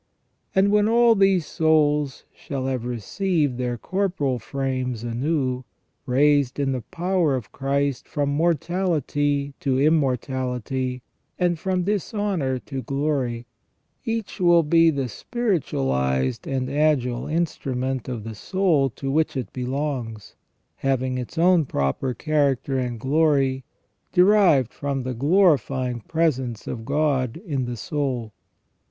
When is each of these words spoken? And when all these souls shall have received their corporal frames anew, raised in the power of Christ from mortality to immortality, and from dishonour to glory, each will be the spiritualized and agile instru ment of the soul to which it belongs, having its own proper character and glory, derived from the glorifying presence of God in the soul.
And 0.55 0.71
when 0.71 0.89
all 0.89 1.13
these 1.13 1.45
souls 1.45 2.23
shall 2.33 2.65
have 2.65 2.85
received 2.85 3.59
their 3.59 3.77
corporal 3.77 4.39
frames 4.39 5.03
anew, 5.03 5.63
raised 6.07 6.59
in 6.59 6.71
the 6.71 6.81
power 6.81 7.35
of 7.35 7.51
Christ 7.51 8.07
from 8.07 8.29
mortality 8.29 9.53
to 9.59 9.79
immortality, 9.79 11.03
and 11.37 11.59
from 11.59 11.83
dishonour 11.83 12.57
to 12.65 12.81
glory, 12.81 13.45
each 14.03 14.39
will 14.41 14.63
be 14.63 14.89
the 14.89 15.07
spiritualized 15.07 16.47
and 16.47 16.67
agile 16.67 17.25
instru 17.25 17.77
ment 17.77 18.09
of 18.09 18.23
the 18.23 18.33
soul 18.33 18.89
to 18.89 19.11
which 19.11 19.37
it 19.37 19.53
belongs, 19.53 20.35
having 20.77 21.19
its 21.19 21.37
own 21.37 21.63
proper 21.63 22.15
character 22.15 22.75
and 22.79 22.99
glory, 22.99 23.65
derived 24.11 24.73
from 24.73 25.03
the 25.03 25.13
glorifying 25.13 25.99
presence 25.99 26.65
of 26.65 26.85
God 26.85 27.37
in 27.45 27.65
the 27.65 27.77
soul. 27.77 28.33